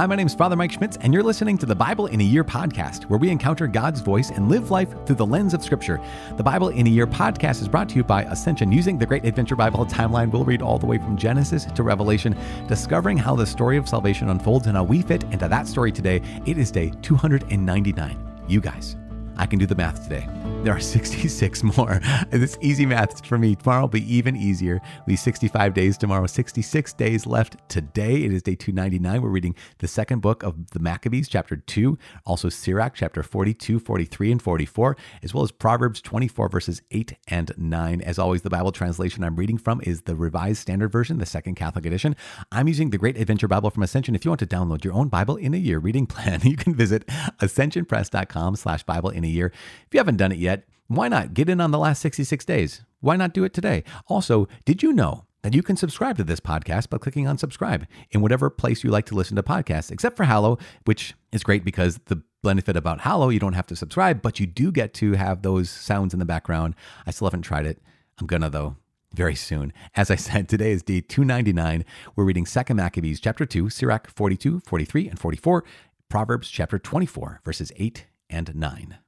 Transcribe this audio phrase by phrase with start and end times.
[0.00, 2.24] Hi, my name is Father Mike Schmitz, and you're listening to the Bible in a
[2.24, 6.00] Year podcast, where we encounter God's voice and live life through the lens of Scripture.
[6.38, 8.72] The Bible in a Year podcast is brought to you by Ascension.
[8.72, 12.34] Using the Great Adventure Bible timeline, we'll read all the way from Genesis to Revelation,
[12.66, 16.22] discovering how the story of salvation unfolds and how we fit into that story today.
[16.46, 18.44] It is day 299.
[18.48, 18.96] You guys,
[19.36, 20.26] I can do the math today.
[20.62, 22.02] There are 66 more.
[22.28, 23.54] This easy math for me.
[23.54, 24.80] Tomorrow will be even easier.
[25.06, 28.24] Be 65 days tomorrow, 66 days left today.
[28.24, 29.22] It is day 299.
[29.22, 31.96] We're reading the second book of the Maccabees, chapter 2,
[32.26, 37.52] also Sirach, chapter 42, 43, and 44, as well as Proverbs 24, verses 8 and
[37.56, 38.00] 9.
[38.02, 41.54] As always, the Bible translation I'm reading from is the Revised Standard Version, the Second
[41.54, 42.14] Catholic Edition.
[42.52, 44.14] I'm using the Great Adventure Bible from Ascension.
[44.14, 46.74] If you want to download your own Bible in a year reading plan, you can
[46.74, 47.06] visit
[47.40, 49.46] ascensionpress.com slash Bible in a year.
[49.46, 52.82] If you haven't done it yet, why not get in on the last 66 days?
[53.00, 53.84] Why not do it today?
[54.08, 57.86] Also, did you know that you can subscribe to this podcast by clicking on subscribe
[58.10, 61.64] in whatever place you like to listen to podcasts, except for Hallow, which is great
[61.64, 65.12] because the benefit about Hallow, you don't have to subscribe, but you do get to
[65.12, 66.74] have those sounds in the background.
[67.06, 67.78] I still haven't tried it.
[68.18, 68.76] I'm gonna though
[69.14, 69.72] very soon.
[69.94, 71.84] As I said, today is day 299.
[72.16, 75.64] We're reading 2 Maccabees chapter 2, Sirach 42, 43, and 44,
[76.08, 78.98] Proverbs chapter 24, verses 8 and 9.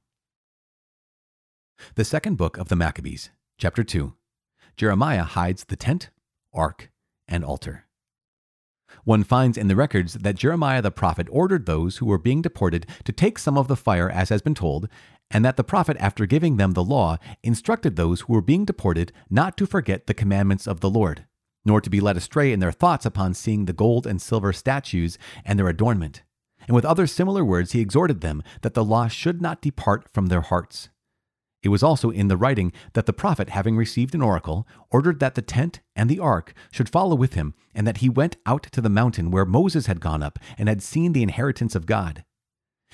[1.95, 4.13] The second book of the Maccabees, chapter 2.
[4.77, 6.09] Jeremiah hides the tent,
[6.53, 6.89] ark,
[7.27, 7.85] and altar.
[9.03, 12.85] One finds in the records that Jeremiah the prophet ordered those who were being deported
[13.05, 14.87] to take some of the fire, as has been told,
[15.31, 19.11] and that the prophet, after giving them the law, instructed those who were being deported
[19.29, 21.25] not to forget the commandments of the Lord,
[21.65, 25.17] nor to be led astray in their thoughts upon seeing the gold and silver statues
[25.43, 26.23] and their adornment.
[26.67, 30.27] And with other similar words, he exhorted them that the law should not depart from
[30.27, 30.89] their hearts.
[31.63, 35.35] It was also in the writing that the prophet, having received an oracle, ordered that
[35.35, 38.81] the tent and the ark should follow with him, and that he went out to
[38.81, 42.25] the mountain where Moses had gone up and had seen the inheritance of God.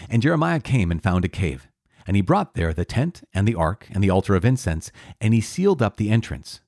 [0.08, 1.68] And Jeremiah came and found a cave,
[2.06, 5.34] and he brought there the tent and the ark and the altar of incense, and
[5.34, 6.62] he sealed up the entrance.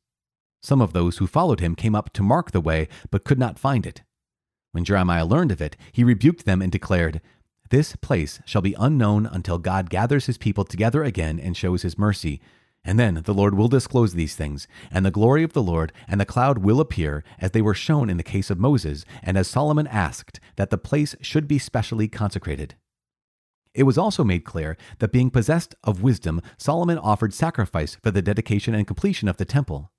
[0.63, 3.59] Some of those who followed him came up to mark the way, but could not
[3.59, 4.01] find it.
[4.71, 7.21] When Jeremiah learned of it, he rebuked them and declared,
[7.71, 11.97] this place shall be unknown until God gathers his people together again and shows his
[11.97, 12.39] mercy.
[12.83, 16.19] And then the Lord will disclose these things, and the glory of the Lord and
[16.19, 19.47] the cloud will appear, as they were shown in the case of Moses, and as
[19.47, 22.75] Solomon asked, that the place should be specially consecrated.
[23.73, 28.21] It was also made clear that being possessed of wisdom, Solomon offered sacrifice for the
[28.21, 29.90] dedication and completion of the temple.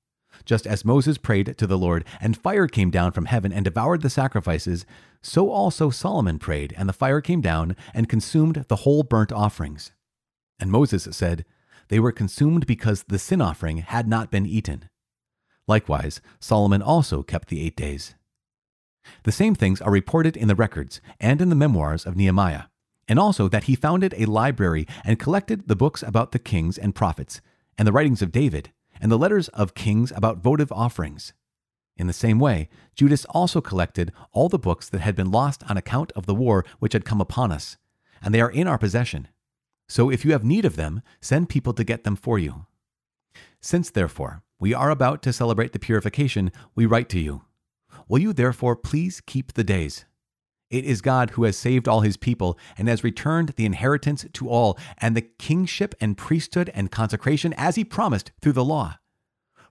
[0.45, 4.03] Just as Moses prayed to the Lord, and fire came down from heaven and devoured
[4.03, 4.85] the sacrifices,
[5.21, 9.93] so also Solomon prayed, and the fire came down and consumed the whole burnt offerings.
[10.59, 11.45] And Moses said,
[11.89, 14.89] They were consumed because the sin offering had not been eaten.
[15.69, 18.15] Likewise, Solomon also kept the eight days.
[19.25, 22.65] The same things are reported in the records and in the memoirs of Nehemiah,
[23.09, 26.95] and also that he founded a library and collected the books about the kings and
[26.95, 27.41] prophets,
[27.79, 31.35] and the writings of David, and the letters of kings about votive offerings.
[31.97, 35.77] In the same way, Judas also collected all the books that had been lost on
[35.77, 37.77] account of the war which had come upon us,
[38.23, 39.29] and they are in our possession.
[39.89, 42.67] So if you have need of them, send people to get them for you.
[43.61, 47.43] Since, therefore, we are about to celebrate the purification, we write to you.
[48.09, 50.05] Will you therefore please keep the days?
[50.73, 54.49] It is God who has saved all his people and has returned the inheritance to
[54.49, 58.99] all, and the kingship and priesthood and consecration as he promised through the law.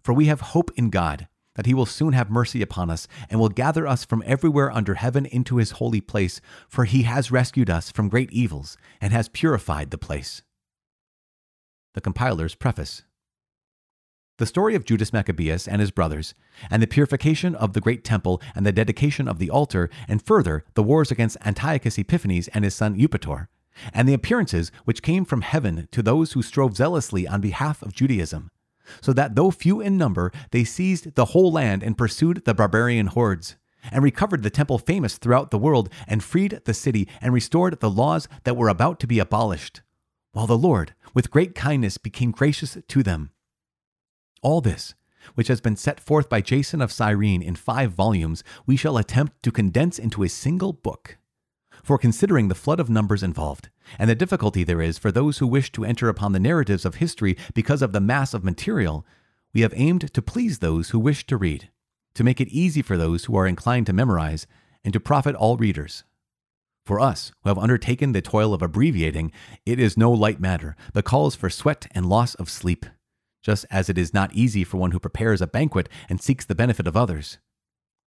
[0.03, 3.39] For we have hope in God that he will soon have mercy upon us and
[3.39, 6.39] will gather us from everywhere under heaven into his holy place,
[6.69, 10.43] for he has rescued us from great evils and has purified the place.
[11.95, 13.03] The compiler's preface.
[14.41, 16.33] The story of Judas Maccabeus and his brothers,
[16.71, 20.65] and the purification of the great temple and the dedication of the altar, and further
[20.73, 23.49] the wars against Antiochus Epiphanes and his son Eupator,
[23.93, 27.93] and the appearances which came from heaven to those who strove zealously on behalf of
[27.93, 28.49] Judaism,
[28.99, 33.05] so that though few in number, they seized the whole land and pursued the barbarian
[33.05, 33.57] hordes,
[33.91, 37.91] and recovered the temple famous throughout the world, and freed the city, and restored the
[37.91, 39.83] laws that were about to be abolished,
[40.31, 43.29] while the Lord, with great kindness, became gracious to them
[44.41, 44.93] all this,
[45.35, 49.41] which has been set forth by Jason of Cyrene in five volumes, we shall attempt
[49.43, 51.17] to condense into a single book.
[51.83, 55.47] For considering the flood of numbers involved, and the difficulty there is for those who
[55.47, 59.05] wish to enter upon the narratives of history because of the mass of material,
[59.53, 61.69] we have aimed to please those who wish to read,
[62.13, 64.47] to make it easy for those who are inclined to memorize,
[64.83, 66.03] and to profit all readers.
[66.85, 69.31] For us, who have undertaken the toil of abbreviating,
[69.65, 72.85] it is no light matter, but calls for sweat and loss of sleep
[73.41, 76.55] just as it is not easy for one who prepares a banquet and seeks the
[76.55, 77.37] benefit of others.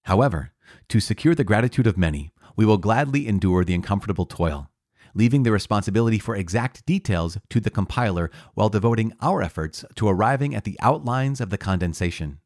[0.04, 0.52] However,
[0.88, 4.70] to secure the gratitude of many, we will gladly endure the uncomfortable toil,
[5.14, 10.54] leaving the responsibility for exact details to the compiler while devoting our efforts to arriving
[10.54, 12.38] at the outlines of the condensation.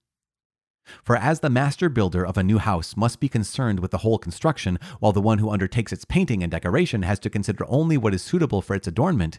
[1.05, 4.19] For as the master builder of a new house must be concerned with the whole
[4.19, 8.15] construction, while the one who undertakes its painting and decoration has to consider only what
[8.15, 9.39] is suitable for its adornment,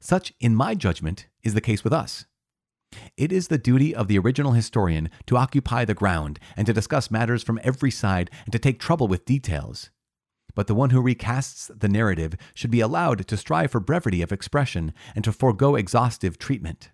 [0.00, 2.26] such, in my judgment, is the case with us.
[3.16, 7.10] It is the duty of the original historian to occupy the ground and to discuss
[7.10, 9.90] matters from every side and to take trouble with details.
[10.54, 14.32] But the one who recasts the narrative should be allowed to strive for brevity of
[14.32, 16.90] expression and to forego exhaustive treatment.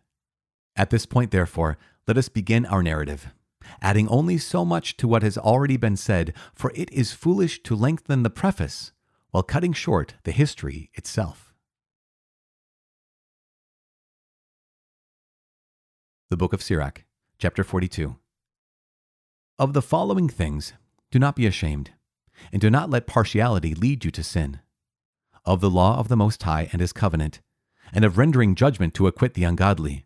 [0.77, 3.33] At this point, therefore, let us begin our narrative
[3.81, 7.77] adding only so much to what has already been said, for it is foolish to
[7.77, 8.93] lengthen the preface
[9.31, 11.46] while cutting short the history itself.
[16.29, 17.05] The Book of Sirach,
[17.39, 18.17] chapter 42.
[19.61, 20.73] Of the following things,
[21.13, 21.93] do not be ashamed,
[22.51, 24.59] and do not let partiality lead you to sin.
[25.45, 27.43] Of the law of the Most High and His covenant,
[27.93, 30.05] and of rendering judgment to acquit the ungodly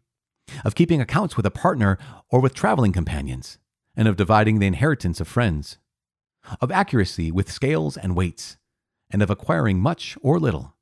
[0.62, 1.96] of keeping accounts with a partner
[2.28, 3.56] or with traveling companions,
[3.96, 5.78] and of dividing the inheritance of friends,
[6.60, 8.58] of accuracy with scales and weights,
[9.10, 10.76] and of acquiring much or little,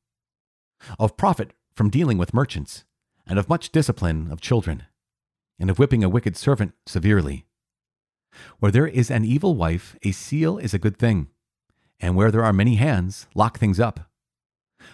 [0.99, 2.83] of profit from dealing with merchants,
[3.25, 4.83] and of much discipline of children,
[5.59, 7.47] and of whipping a wicked servant severely.
[8.59, 11.29] Where there is an evil wife, a seal is a good thing,
[11.99, 14.09] and where there are many hands, lock things up.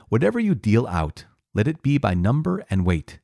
[0.08, 3.20] Whatever you deal out, let it be by number and weight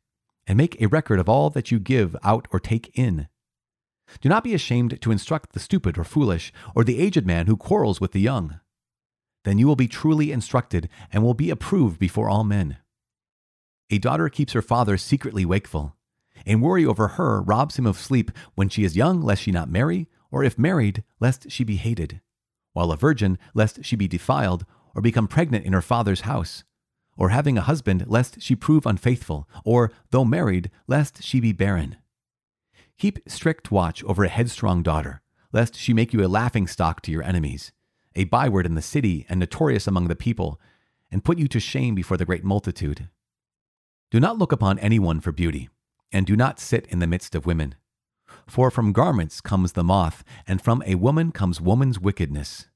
[0.51, 3.29] and make a record of all that you give out or take in.
[4.21, 7.57] Do not be ashamed to instruct the stupid or foolish, or the aged man who
[7.57, 8.59] quarrels with the young.
[9.45, 12.79] Then you will be truly instructed and will be approved before all men.
[13.91, 15.95] A daughter keeps her father secretly wakeful,
[16.47, 19.71] and worry over her robs him of sleep when she is young, lest she not
[19.71, 22.21] marry, or if married, lest she be hated,
[22.73, 24.65] while a virgin, lest she be defiled,
[24.95, 26.65] or become pregnant in her father's house
[27.21, 31.97] or having a husband, lest she prove unfaithful, or, though married, lest she be barren.
[32.97, 35.21] Keep strict watch over a headstrong daughter,
[35.53, 37.73] lest she make you a laughing stock to your enemies,
[38.17, 40.59] a byword in the city and notorious among the people,
[41.13, 43.11] and put you to shame before the great multitude.
[44.11, 45.69] Do not look upon anyone for beauty,
[46.13, 47.75] and do not sit in the midst of women.
[48.47, 52.69] For from garments comes the moth, and from a woman comes woman's wickedness.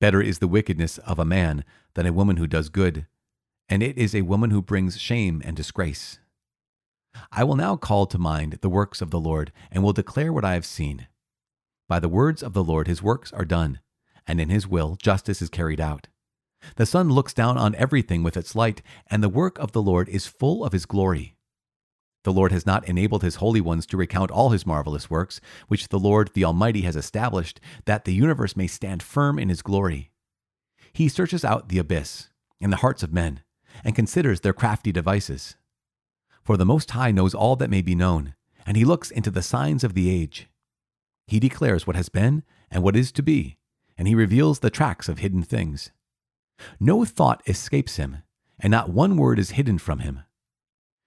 [0.00, 1.64] Better is the wickedness of a man
[1.94, 3.06] than a woman who does good,
[3.68, 6.18] and it is a woman who brings shame and disgrace.
[7.30, 10.44] I will now call to mind the works of the Lord, and will declare what
[10.44, 11.06] I have seen.
[11.88, 13.80] By the words of the Lord his works are done,
[14.26, 16.08] and in his will justice is carried out.
[16.76, 20.08] The sun looks down on everything with its light, and the work of the Lord
[20.08, 21.36] is full of his glory.
[22.24, 25.88] The Lord has not enabled his holy ones to recount all his marvelous works, which
[25.88, 30.10] the Lord the Almighty has established, that the universe may stand firm in his glory.
[30.92, 32.30] He searches out the abyss
[32.60, 33.40] and the hearts of men
[33.84, 35.56] and considers their crafty devices.
[36.42, 38.34] For the Most High knows all that may be known,
[38.66, 40.48] and he looks into the signs of the age.
[41.26, 43.56] He declares what has been and what is to be,
[43.96, 45.90] and he reveals the tracks of hidden things.
[46.78, 48.18] No thought escapes him,
[48.60, 50.20] and not one word is hidden from him.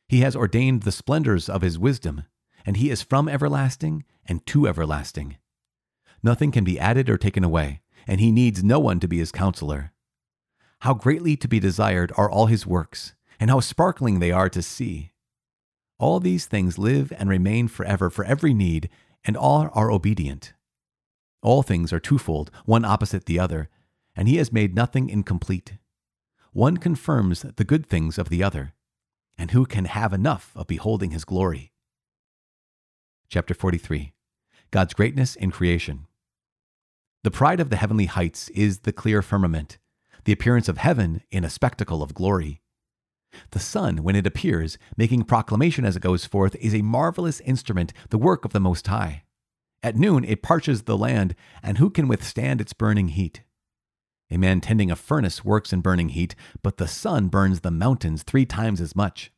[0.08, 2.24] He has ordained the splendors of his wisdom,
[2.66, 5.38] and he is from everlasting and to everlasting.
[6.22, 9.32] Nothing can be added or taken away, and he needs no one to be his
[9.32, 9.94] counselor.
[10.82, 14.62] How greatly to be desired are all his works, and how sparkling they are to
[14.62, 15.12] see.
[15.98, 18.90] All these things live and remain forever for every need,
[19.24, 20.54] and all are obedient.
[21.42, 23.70] All things are twofold, one opposite the other,
[24.16, 25.78] and he has made nothing incomplete.
[26.52, 28.74] One confirms the good things of the other,
[29.38, 31.72] and who can have enough of beholding his glory?
[33.30, 34.14] Chapter 43
[34.72, 36.08] God's Greatness in Creation.
[37.24, 39.78] The pride of the heavenly heights is the clear firmament
[40.26, 42.62] the appearance of heaven in a spectacle of glory.
[43.52, 47.94] The sun, when it appears, making proclamation as it goes forth, is a marvelous instrument,
[48.10, 49.24] the work of the Most High.
[49.84, 53.44] At noon it parches the land, and who can withstand its burning heat?
[54.32, 58.24] A man tending a furnace works in burning heat, but the sun burns the mountains
[58.24, 59.32] three times as much.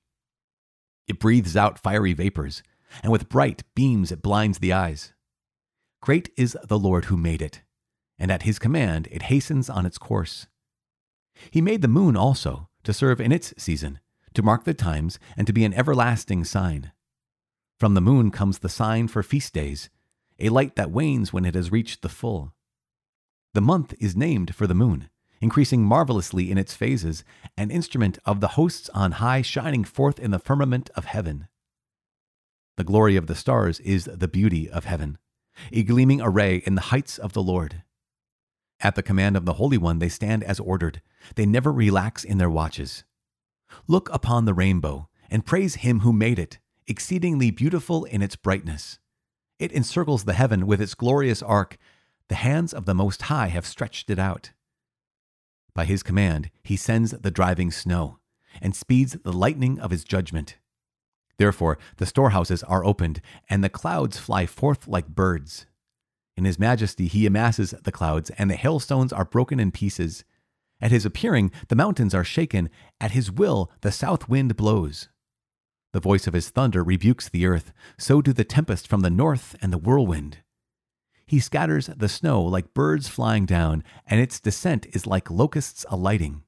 [1.07, 2.63] It breathes out fiery vapors,
[3.03, 5.13] and with bright beams it blinds the eyes.
[6.01, 7.63] Great is the Lord who made it,
[8.17, 10.47] and at his command it hastens on its course.
[11.51, 13.99] He made the moon also, to serve in its season,
[14.33, 16.91] to mark the times, and to be an everlasting sign.
[17.79, 19.89] From the moon comes the sign for feast days,
[20.39, 22.53] a light that wanes when it has reached the full.
[23.53, 25.09] The month is named for the moon,
[25.41, 27.23] increasing marvelously in its phases,
[27.57, 31.47] an instrument of the hosts on high shining forth in the firmament of heaven.
[32.77, 35.17] The glory of the stars is the beauty of heaven,
[35.71, 37.83] a gleaming array in the heights of the Lord.
[38.79, 41.01] At the command of the Holy One, they stand as ordered.
[41.35, 43.03] They never relax in their watches.
[43.87, 48.99] Look upon the rainbow and praise him who made it, exceedingly beautiful in its brightness.
[49.59, 51.77] It encircles the heaven with its glorious arc.
[52.29, 54.51] The hands of the Most High have stretched it out.
[55.73, 58.19] By his command, he sends the driving snow
[58.61, 60.57] and speeds the lightning of his judgment.
[61.37, 65.67] Therefore, the storehouses are opened, and the clouds fly forth like birds.
[66.35, 70.23] In his majesty, he amasses the clouds, and the hailstones are broken in pieces.
[70.81, 72.69] At his appearing, the mountains are shaken.
[72.99, 75.09] At his will, the south wind blows.
[75.93, 79.55] The voice of his thunder rebukes the earth, so do the tempest from the north
[79.61, 80.39] and the whirlwind.
[81.27, 86.43] He scatters the snow like birds flying down, and its descent is like locusts alighting.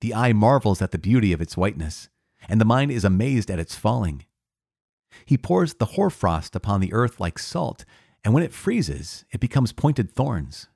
[0.00, 2.08] The eye marvels at the beauty of its whiteness,
[2.48, 4.24] and the mind is amazed at its falling.
[5.24, 7.84] He pours the hoarfrost upon the earth like salt,
[8.24, 10.68] and when it freezes, it becomes pointed thorns.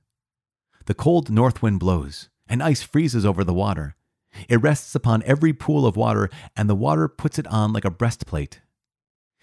[0.86, 3.96] The cold north wind blows, and ice freezes over the water.
[4.48, 7.90] It rests upon every pool of water, and the water puts it on like a
[7.90, 8.60] breastplate.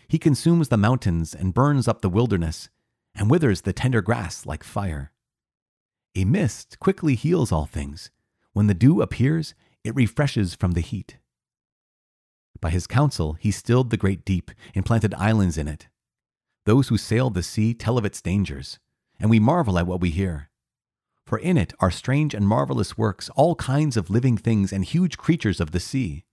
[0.07, 2.69] He consumes the mountains and burns up the wilderness,
[3.15, 5.11] and withers the tender grass like fire.
[6.15, 8.11] A mist quickly heals all things.
[8.53, 9.53] When the dew appears,
[9.83, 11.17] it refreshes from the heat.
[12.61, 15.87] By his counsel, he stilled the great deep and planted islands in it.
[16.65, 18.79] Those who sail the sea tell of its dangers,
[19.19, 20.49] and we marvel at what we hear.
[21.25, 25.17] For in it are strange and marvelous works, all kinds of living things and huge
[25.17, 26.23] creatures of the sea.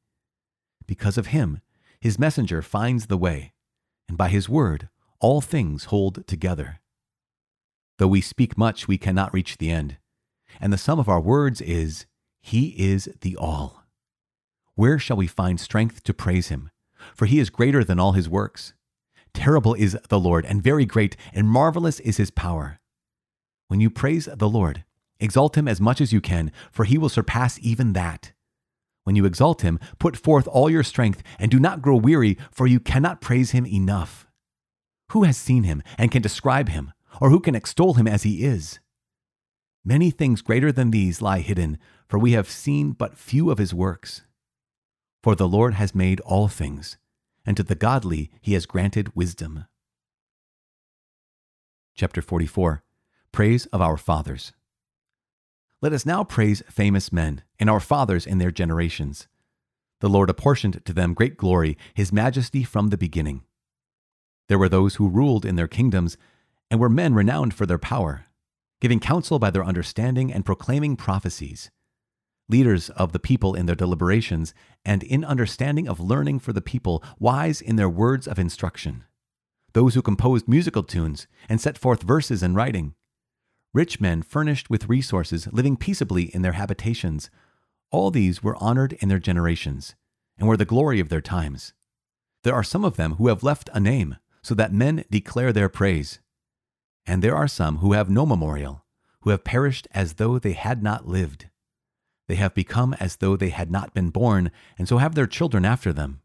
[0.87, 1.61] Because of him,
[2.01, 3.53] his messenger finds the way,
[4.09, 4.89] and by his word,
[5.23, 6.81] all things hold together.
[7.99, 9.97] Though we speak much, we cannot reach the end.
[10.61, 12.05] And the sum of our words is,
[12.43, 13.85] He is the all.
[14.75, 16.71] Where shall we find strength to praise him?
[17.15, 18.75] For he is greater than all his works.
[19.35, 22.81] Terrible is the Lord, and very great, and marvelous is his power.
[23.69, 24.85] When you praise the Lord,
[25.21, 28.33] exalt him as much as you can, for he will surpass even that.
[29.05, 32.67] When you exalt him, put forth all your strength, and do not grow weary, for
[32.67, 34.27] you cannot praise him enough.
[35.13, 38.45] Who has seen him and can describe him, or who can extol him as he
[38.45, 38.81] is?
[39.85, 41.77] Many things greater than these lie hidden,
[42.09, 44.23] for we have seen but few of his works.
[45.23, 46.97] For the Lord has made all things,
[47.45, 49.67] and to the godly he has granted wisdom.
[51.95, 52.83] Chapter 44
[53.33, 54.55] Praise of Our Fathers.
[55.83, 59.29] Let us now praise famous men and our fathers in their generations.
[60.01, 63.43] The Lord apportioned to them great glory, his majesty from the beginning.
[64.53, 66.19] There were those who ruled in their kingdoms
[66.71, 68.27] and were men renowned for their power,
[68.83, 71.71] giving counsel by their understanding and proclaiming prophecies
[72.51, 74.53] leaders of the people in their deliberations,
[74.85, 79.05] and in understanding of learning for the people, wise in their words of instruction.
[79.73, 82.95] Those who composed musical tunes and set forth verses in writing.
[83.73, 87.31] Rich men furnished with resources, living peaceably in their habitations.
[87.91, 89.95] All these were honored in their generations,
[90.37, 91.73] and were the glory of their times.
[92.45, 95.69] There are some of them who have left a name, so that men declare their
[95.69, 96.19] praise.
[97.07, 98.85] And there are some who have no memorial,
[99.21, 101.49] who have perished as though they had not lived.
[102.29, 105.65] They have become as though they had not been born, and so have their children
[105.65, 106.21] after them.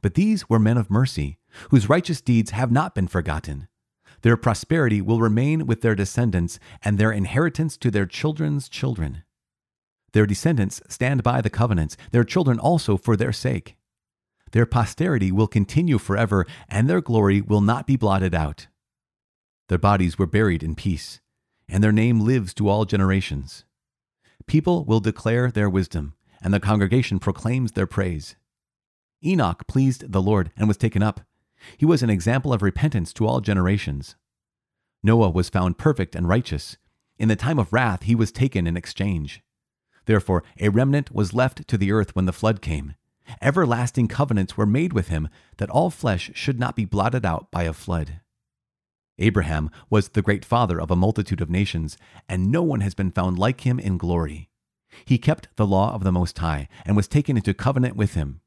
[0.00, 1.38] But these were men of mercy,
[1.70, 3.68] whose righteous deeds have not been forgotten.
[4.22, 9.24] Their prosperity will remain with their descendants, and their inheritance to their children's children.
[10.12, 13.76] Their descendants stand by the covenants, their children also for their sake.
[14.52, 18.68] Their posterity will continue forever, and their glory will not be blotted out.
[19.68, 21.20] Their bodies were buried in peace,
[21.68, 23.64] and their name lives to all generations.
[24.46, 28.36] People will declare their wisdom, and the congregation proclaims their praise.
[29.24, 31.20] Enoch pleased the Lord and was taken up.
[31.78, 34.16] He was an example of repentance to all generations.
[35.02, 36.76] Noah was found perfect and righteous.
[37.18, 39.42] In the time of wrath, he was taken in exchange.
[40.06, 42.94] Therefore, a remnant was left to the earth when the flood came.
[43.40, 47.64] Everlasting covenants were made with him that all flesh should not be blotted out by
[47.64, 48.20] a flood.
[49.18, 51.96] Abraham was the great father of a multitude of nations,
[52.28, 54.50] and no one has been found like him in glory.
[55.04, 58.40] He kept the law of the Most High and was taken into covenant with him.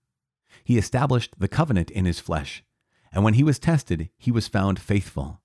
[0.64, 2.64] He established the covenant in his flesh,
[3.12, 5.42] and when he was tested, he was found faithful.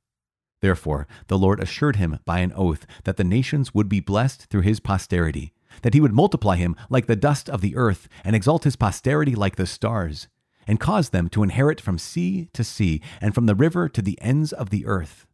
[0.61, 4.62] Therefore, the Lord assured him by an oath that the nations would be blessed through
[4.62, 5.52] his posterity,
[5.83, 9.35] that he would multiply him like the dust of the earth, and exalt his posterity
[9.35, 10.29] like the stars
[10.67, 14.17] and cause them to inherit from sea to sea and from the river to the
[14.21, 15.27] ends of the earth.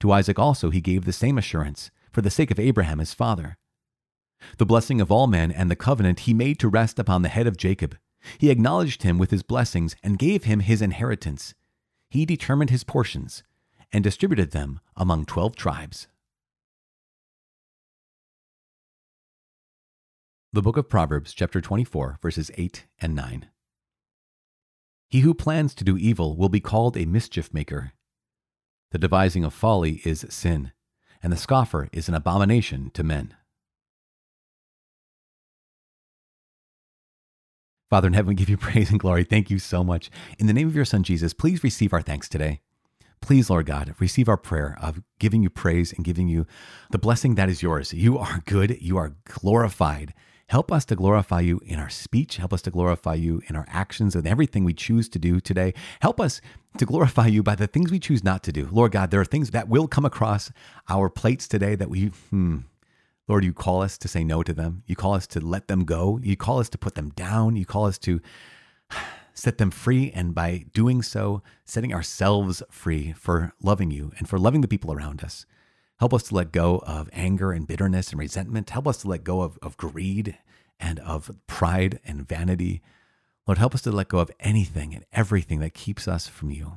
[0.00, 3.56] To Isaac also he gave the same assurance, for the sake of Abraham his father.
[4.58, 7.46] The blessing of all men and the covenant he made to rest upon the head
[7.46, 7.96] of Jacob.
[8.36, 11.54] He acknowledged him with his blessings and gave him his inheritance.
[12.10, 13.42] He determined his portions
[13.92, 16.06] and distributed them among twelve tribes.
[20.54, 23.48] The book of Proverbs, chapter 24, verses 8 and 9.
[25.08, 27.90] He who plans to do evil will be called a mischief maker.
[28.92, 30.70] The devising of folly is sin,
[31.20, 33.34] and the scoffer is an abomination to men.
[37.90, 39.24] Father in heaven, we give you praise and glory.
[39.24, 40.08] Thank you so much.
[40.38, 42.60] In the name of your Son, Jesus, please receive our thanks today.
[43.20, 46.46] Please, Lord God, receive our prayer of giving you praise and giving you
[46.92, 47.92] the blessing that is yours.
[47.92, 50.14] You are good, you are glorified
[50.48, 52.36] Help us to glorify you in our speech.
[52.36, 55.72] Help us to glorify you in our actions and everything we choose to do today.
[56.00, 56.40] Help us
[56.76, 58.68] to glorify you by the things we choose not to do.
[58.70, 60.52] Lord God, there are things that will come across
[60.88, 62.58] our plates today that we, hmm,
[63.26, 64.82] Lord, you call us to say no to them.
[64.86, 66.20] You call us to let them go.
[66.22, 67.56] You call us to put them down.
[67.56, 68.20] You call us to
[69.34, 70.12] set them free.
[70.14, 74.92] And by doing so, setting ourselves free for loving you and for loving the people
[74.92, 75.46] around us.
[76.00, 78.70] Help us to let go of anger and bitterness and resentment.
[78.70, 80.36] Help us to let go of, of greed
[80.80, 82.82] and of pride and vanity.
[83.46, 86.72] Lord, help us to let go of anything and everything that keeps us from you.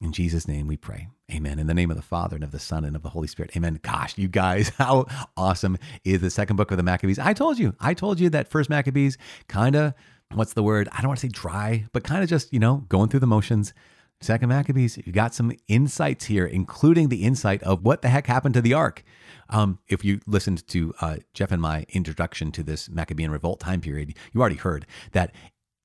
[0.00, 1.08] In Jesus' name we pray.
[1.32, 1.58] Amen.
[1.58, 3.50] In the name of the Father and of the Son and of the Holy Spirit.
[3.56, 3.80] Amen.
[3.82, 7.18] Gosh, you guys, how awesome is the second book of the Maccabees?
[7.18, 9.94] I told you, I told you that first Maccabees kind of,
[10.32, 10.88] what's the word?
[10.92, 13.26] I don't want to say dry, but kind of just, you know, going through the
[13.26, 13.74] motions.
[14.20, 18.54] Second Maccabees, you got some insights here, including the insight of what the heck happened
[18.54, 19.04] to the ark.
[19.48, 23.80] Um, if you listened to uh, Jeff and my introduction to this Maccabean revolt time
[23.80, 25.32] period, you already heard that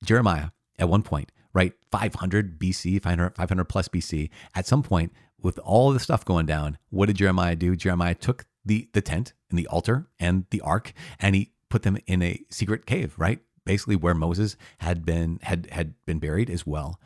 [0.04, 0.48] Jeremiah,
[0.80, 5.92] at one point, right, 500 BC, 500, 500 plus BC, at some point, with all
[5.92, 7.76] the stuff going down, what did Jeremiah do?
[7.76, 11.98] Jeremiah took the, the tent and the altar and the ark and he put them
[12.06, 13.40] in a secret cave, right?
[13.64, 17.00] Basically where Moses had been had had been buried as well.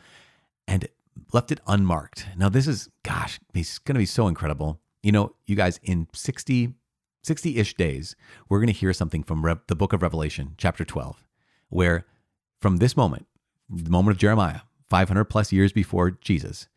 [0.67, 0.89] And
[1.33, 2.27] left it unmarked.
[2.37, 4.81] Now, this is, gosh, it's going to be so incredible.
[5.03, 6.75] You know, you guys, in 60,
[7.23, 8.17] 60 ish days,
[8.49, 11.25] we're going to hear something from Re- the book of Revelation, chapter 12,
[11.69, 12.07] where
[12.61, 13.27] from this moment,
[13.69, 16.69] the moment of Jeremiah, 500 plus years before Jesus,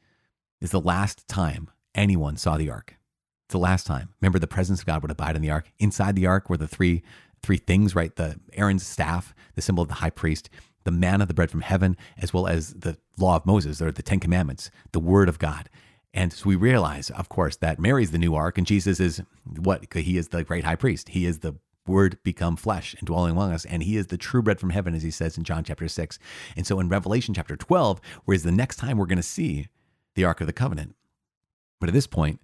[0.60, 2.98] is the last time anyone saw the ark.
[3.46, 4.10] It's the last time.
[4.22, 5.72] Remember, the presence of God would abide in the ark.
[5.80, 7.04] Inside the ark were the three
[7.44, 8.16] three things, right?
[8.16, 10.50] The Aaron's staff, the symbol of the high priest,
[10.84, 14.04] the manna, the bread from heaven, as well as the law of Moses, or the
[14.04, 15.70] Ten Commandments, the word of God.
[16.14, 19.94] And so we realize, of course, that Mary's the new ark and Jesus is what?
[19.94, 21.10] He is the great high priest.
[21.10, 21.56] He is the
[21.88, 23.66] word become flesh and dwelling among us.
[23.66, 26.20] And he is the true bread from heaven, as he says in John chapter 6.
[26.56, 29.68] And so in Revelation chapter 12, whereas the next time we're going to see
[30.16, 30.96] the Ark of the Covenant.
[31.80, 32.42] But at this point,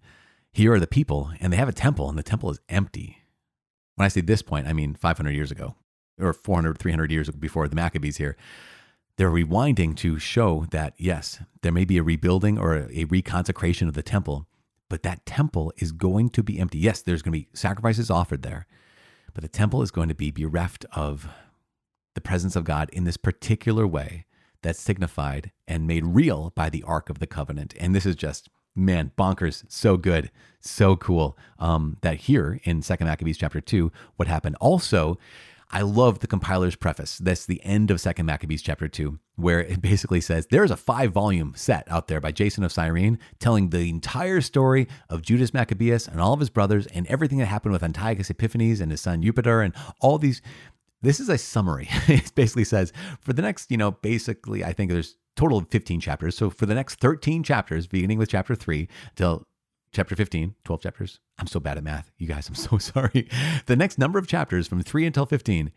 [0.52, 3.18] here are the people, and they have a temple, and the temple is empty.
[3.96, 5.76] When I say this point, I mean 500 years ago
[6.20, 8.36] or 400, 300 years before the Maccabees here,
[9.18, 13.96] they're rewinding to show that, yes, there may be a rebuilding or a reconsecration of
[13.96, 14.48] the temple,
[14.90, 16.78] but that temple is going to be empty.
[16.78, 18.68] Yes, there's going to be sacrifices offered there,
[19.34, 21.28] but the temple is going to be bereft of
[22.14, 24.26] the presence of God in this particular way
[24.62, 27.74] that's signified and made real by the Ark of the Covenant.
[27.80, 31.38] And this is just, man, bonkers, so good, so cool.
[31.60, 35.18] Um, that here in Second Maccabees chapter 2, what happened also
[35.70, 37.18] I love the compiler's preface.
[37.18, 41.12] That's the end of Second Maccabees chapter 2, where it basically says there's a five
[41.12, 46.08] volume set out there by Jason of Cyrene telling the entire story of Judas Maccabeus
[46.08, 49.22] and all of his brothers and everything that happened with Antiochus Epiphanes and his son
[49.22, 50.42] Eupator and all these.
[51.02, 51.90] This is a summary.
[52.08, 56.02] it basically says for the next, you know, basically, I think there's total of 15
[56.02, 56.36] chapters.
[56.36, 59.47] So for the next 13 chapters, beginning with chapter 3 till
[59.98, 61.20] chapter 15, 12 chapters.
[61.40, 62.12] I'm so bad at math.
[62.20, 63.28] You guys, I'm so sorry.
[63.66, 65.72] The next number of chapters from 3 until 15,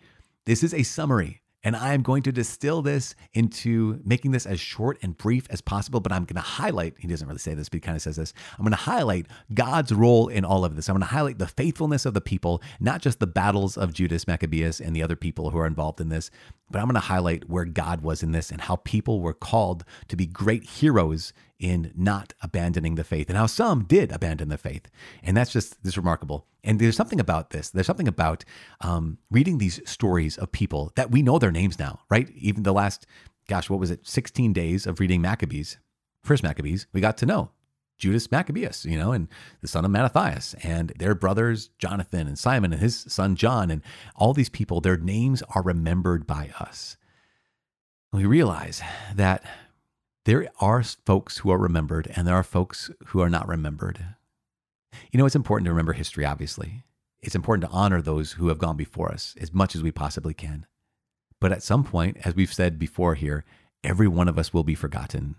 [0.44, 4.58] this is a summary and I am going to distill this into making this as
[4.58, 7.68] short and brief as possible, but I'm going to highlight, he doesn't really say this,
[7.68, 8.32] but he kind of says this.
[8.58, 10.88] I'm going to highlight God's role in all of this.
[10.88, 14.26] I'm going to highlight the faithfulness of the people, not just the battles of Judas
[14.26, 16.30] Maccabeus and the other people who are involved in this,
[16.70, 19.84] but I'm going to highlight where God was in this and how people were called
[20.08, 24.56] to be great heroes in not abandoning the faith and how some did abandon the
[24.56, 24.88] faith.
[25.22, 26.46] And that's just this remarkable.
[26.62, 27.70] And there's something about this.
[27.70, 28.44] There's something about
[28.80, 32.30] um, reading these stories of people that we know their names now, right?
[32.36, 33.06] Even the last,
[33.48, 35.78] gosh, what was it, 16 days of reading Maccabees,
[36.22, 37.50] first Maccabees, we got to know
[38.00, 39.28] Judas Maccabeus, you know, and
[39.60, 43.82] the son of Mattathias, and their brothers Jonathan and Simon and his son John, and
[44.16, 46.96] all these people, their names are remembered by us.
[48.12, 48.82] We realize
[49.14, 49.44] that
[50.24, 54.04] there are folks who are remembered and there are folks who are not remembered.
[55.12, 56.84] You know, it's important to remember history, obviously.
[57.20, 60.34] It's important to honor those who have gone before us as much as we possibly
[60.34, 60.66] can.
[61.40, 63.44] But at some point, as we've said before here,
[63.82, 65.36] every one of us will be forgotten.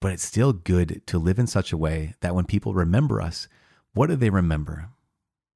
[0.00, 3.46] But it's still good to live in such a way that when people remember us,
[3.94, 4.88] what do they remember?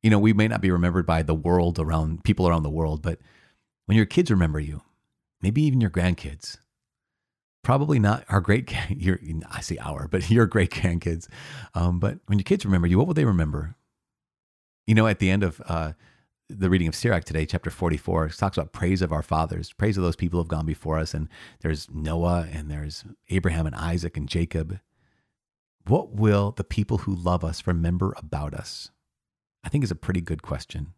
[0.03, 3.03] You know, we may not be remembered by the world around people around the world,
[3.03, 3.19] but
[3.87, 4.83] when your kids remember you,
[5.43, 6.59] maybe even your grandkids,
[7.67, 9.19] probably not our great, your,
[9.51, 11.27] I say our, but your great grandkids.
[11.75, 13.75] Um, but when your kids remember you, what will they remember?
[14.87, 15.95] You know, at the end of uh,
[16.49, 20.05] the reading of Sirach today, chapter 44, talks about praise of our fathers, praise of
[20.05, 21.13] those people who have gone before us.
[21.13, 21.29] And
[21.61, 24.79] there's Noah and there's Abraham and Isaac and Jacob.
[25.89, 28.93] What will the people who love us remember about us?
[29.65, 30.93] I think is a pretty good question.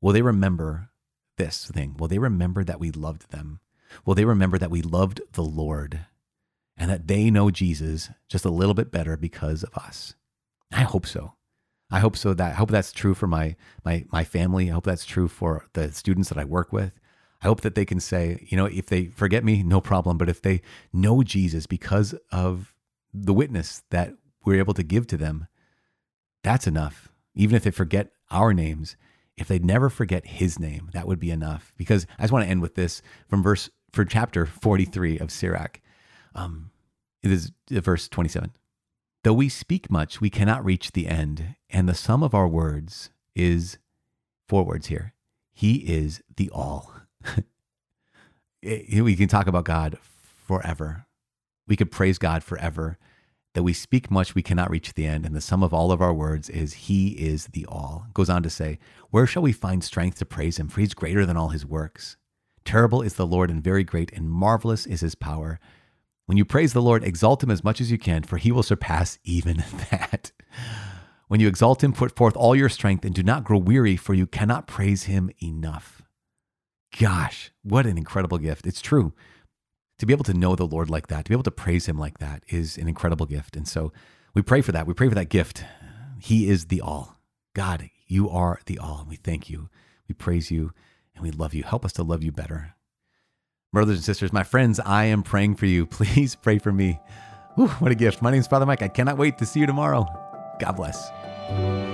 [0.00, 0.88] Will they remember
[1.36, 1.94] this thing?
[1.98, 3.60] Will they remember that we loved them?
[4.04, 6.00] Will they remember that we loved the Lord
[6.76, 10.14] and that they know Jesus just a little bit better because of us?
[10.72, 11.34] I hope so.
[11.90, 14.70] I hope so that I hope that's true for my my my family.
[14.70, 16.92] I hope that's true for the students that I work with.
[17.42, 20.28] I hope that they can say, you know, if they forget me, no problem, but
[20.28, 20.60] if they
[20.92, 22.74] know Jesus because of
[23.14, 25.48] the witness that we're able to give to them,
[26.44, 27.08] that's enough.
[27.34, 28.96] Even if they forget our names,
[29.36, 31.72] if they never forget his name, that would be enough.
[31.76, 35.80] Because I just want to end with this from verse for chapter 43 of Sirach.
[36.34, 36.70] Um,
[37.22, 38.52] it is uh, verse 27.
[39.22, 43.10] Though we speak much, we cannot reach the end, and the sum of our words
[43.34, 43.78] is
[44.48, 45.14] four words here.
[45.52, 46.92] He is the all.
[48.62, 51.06] we can talk about God forever.
[51.68, 52.98] We could praise God forever.
[53.54, 56.00] That we speak much, we cannot reach the end, and the sum of all of
[56.00, 58.06] our words is He is the all.
[58.14, 58.78] Goes on to say,
[59.10, 60.68] Where shall we find strength to praise Him?
[60.68, 62.16] For He's greater than all His works.
[62.64, 65.58] Terrible is the Lord and very great, and marvelous is His power.
[66.30, 68.62] When you praise the Lord, exalt him as much as you can, for he will
[68.62, 69.56] surpass even
[69.90, 70.30] that.
[71.26, 74.14] When you exalt him, put forth all your strength and do not grow weary, for
[74.14, 76.02] you cannot praise him enough.
[76.96, 78.64] Gosh, what an incredible gift.
[78.64, 79.12] It's true.
[79.98, 81.98] To be able to know the Lord like that, to be able to praise him
[81.98, 83.56] like that is an incredible gift.
[83.56, 83.92] And so
[84.32, 84.86] we pray for that.
[84.86, 85.64] We pray for that gift.
[86.20, 87.16] He is the all.
[87.54, 89.04] God, you are the all.
[89.08, 89.68] We thank you.
[90.06, 90.72] We praise you
[91.20, 91.62] and we love you.
[91.62, 92.74] Help us to love you better.
[93.72, 95.86] Brothers and sisters, my friends, I am praying for you.
[95.98, 96.98] Please pray for me.
[97.54, 98.22] What a gift.
[98.22, 98.82] My name is Father Mike.
[98.82, 100.06] I cannot wait to see you tomorrow.
[100.60, 101.89] God bless.